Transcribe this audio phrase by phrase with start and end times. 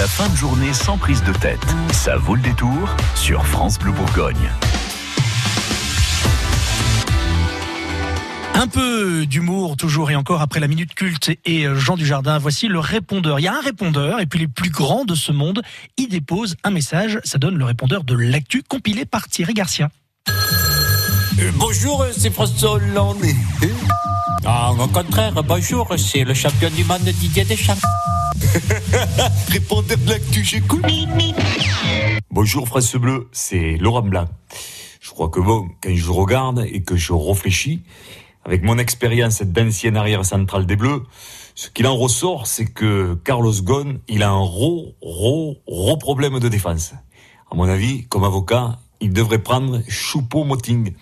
[0.00, 1.60] La fin de journée sans prise de tête.
[1.92, 4.50] Ça vaut le détour sur France Bleu Bourgogne.
[8.54, 12.38] Un peu d'humour toujours et encore après la minute culte et Jean Dujardin.
[12.38, 13.40] Voici le répondeur.
[13.40, 15.60] Il y a un répondeur et puis les plus grands de ce monde
[15.98, 17.20] y déposent un message.
[17.24, 19.90] Ça donne le répondeur de l'actu compilé par Thierry Garcia.
[20.30, 23.22] Euh, bonjour, c'est François Hollande.
[24.46, 27.76] Ah, au contraire, bonjour, c'est le champion du monde Didier Deschamps.
[29.48, 30.84] Répondeur de l'actu, j'écoute.
[32.30, 34.28] Bonjour France Bleu, c'est Laurent Blanc.
[35.00, 37.82] Je crois que bon, quand je regarde et que je réfléchis,
[38.44, 41.02] avec mon expérience d'ancienne arrière centrale des Bleus,
[41.54, 46.38] ce qu'il en ressort, c'est que Carlos Ghosn, il a un gros, gros, gros problème
[46.38, 46.94] de défense.
[47.50, 50.94] À mon avis, comme avocat, il devrait prendre Choupo-Moting,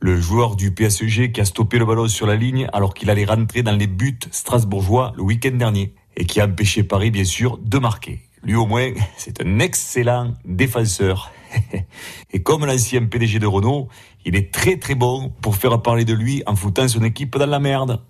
[0.00, 3.24] le joueur du PSG qui a stoppé le ballon sur la ligne alors qu'il allait
[3.24, 7.58] rentrer dans les buts strasbourgeois le week-end dernier et qui a empêché Paris, bien sûr,
[7.58, 8.20] de marquer.
[8.42, 11.32] Lui au moins, c'est un excellent défenseur.
[12.32, 13.88] Et comme l'ancien PDG de Renault,
[14.24, 17.46] il est très très bon pour faire parler de lui en foutant son équipe dans
[17.46, 18.00] la merde.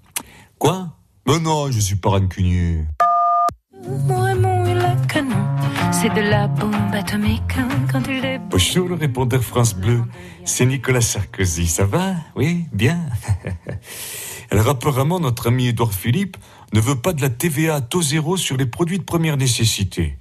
[0.59, 0.97] Quoi?
[1.27, 2.85] Mais non, je suis pas rancunier.
[5.93, 7.43] C'est de la bombe atomique
[7.91, 10.03] quand il Bonjour le répondeur France Bleu,
[10.45, 12.15] c'est Nicolas Sarkozy, ça va?
[12.37, 12.99] Oui, bien.
[14.55, 16.37] Alors apparemment notre ami Edouard Philippe
[16.73, 20.17] ne veut pas de la TVA à taux zéro sur les produits de première nécessité.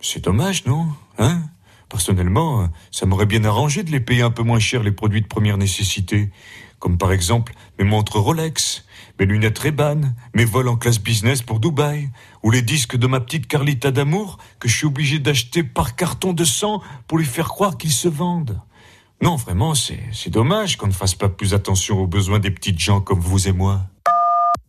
[0.00, 0.88] C'est dommage, non?
[1.18, 1.42] Hein?
[1.88, 5.28] Personnellement, ça m'aurait bien arrangé de les payer un peu moins cher les produits de
[5.28, 6.30] première nécessité,
[6.80, 8.84] comme par exemple mes montres Rolex,
[9.20, 10.00] mes lunettes Ray-Ban,
[10.34, 12.10] mes vols en classe business pour Dubaï,
[12.42, 16.32] ou les disques de ma petite Carlita d'amour que je suis obligé d'acheter par carton
[16.32, 18.60] de sang pour lui faire croire qu'ils se vendent.
[19.22, 23.02] Non, vraiment, c'est dommage qu'on ne fasse pas plus attention aux besoins des petites gens
[23.02, 23.82] comme vous et moi.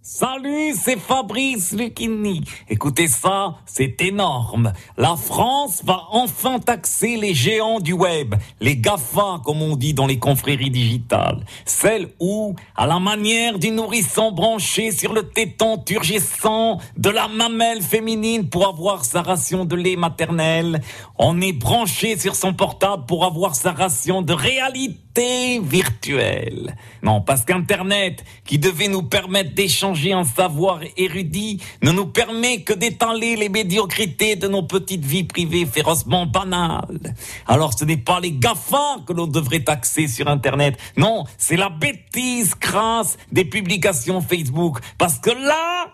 [0.04, 2.42] Salut, c'est Fabrice Lucchini.
[2.68, 4.74] Écoutez ça, c'est énorme.
[4.98, 10.08] La France va enfin taxer les géants du web, les GAFA comme on dit dans
[10.08, 11.46] les confréries digitales.
[11.66, 17.84] Celles où, à la manière du nourrisson branché sur le téton turgescent de la mamelle
[17.84, 20.82] féminine pour avoir sa ration de lait maternel,
[21.20, 26.76] on est branché sur son portable pour avoir sa ration de réalité virtuelle.
[27.04, 32.74] Non, parce qu'Internet, qui devait nous permettre d'échanger un savoir érudit, ne nous permet que
[32.74, 37.14] d'étaler les médiocrités de nos petites vies privées férocement banales.
[37.48, 40.78] Alors ce n'est pas les GAFA que l'on devrait taxer sur Internet.
[40.98, 44.80] Non, c'est la bêtise crasse des publications Facebook.
[44.98, 45.88] Parce que là,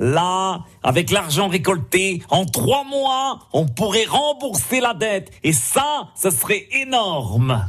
[0.00, 5.32] Là, avec l'argent récolté, en trois mois, on pourrait rembourser la dette.
[5.42, 7.68] Et ça, ce serait énorme.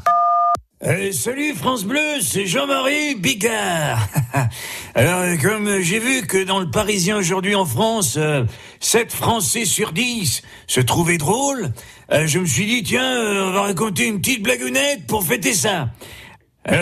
[0.82, 4.00] Euh, salut France Bleu, c'est Jean-Marie Bigard.
[4.96, 8.46] Alors, comme j'ai vu que dans le Parisien aujourd'hui en France, euh,
[8.80, 11.72] 7 Français sur 10 se trouvaient drôles,
[12.14, 15.54] euh, je me suis dit, tiens, euh, on va raconter une petite blagounette pour fêter
[15.54, 15.90] ça.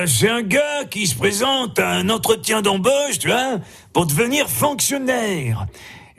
[0.05, 3.59] C'est un gars qui se présente à un entretien d'embauche, tu vois,
[3.93, 5.65] pour devenir fonctionnaire.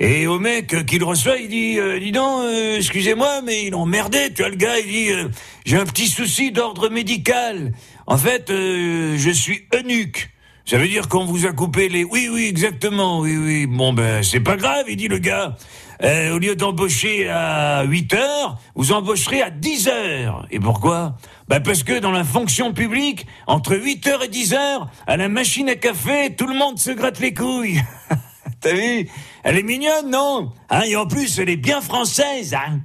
[0.01, 3.75] Et au mec qui le reçoit, il dit, euh, dis donc, euh, excusez-moi, mais il
[3.75, 5.29] emmerdait, tu vois, le gars, il dit, euh,
[5.67, 7.73] j'ai un petit souci d'ordre médical.
[8.07, 10.31] En fait, euh, je suis eunuque.
[10.65, 12.05] Ça veut dire qu'on vous a coupé les...
[12.05, 13.67] Oui, oui, exactement, oui, oui.
[13.67, 15.57] Bon, ben, c'est pas grave, il dit le gars.
[16.05, 20.47] Euh, au lieu d'embaucher à 8 heures, vous embaucherez à 10 heures.
[20.53, 21.17] Et pourquoi?
[21.49, 25.29] Ben parce que dans la fonction publique, entre 8 heures et 10 heures, à la
[25.29, 27.83] machine à café, tout le monde se gratte les couilles.
[28.61, 29.09] T'as vu?
[29.45, 30.53] Elle est mignonne, non?
[30.69, 32.55] Hein, Et en plus, elle est bien française.
[32.55, 32.81] Hein